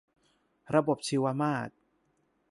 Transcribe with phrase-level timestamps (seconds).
[0.75, 1.71] ระบบชีวมาตร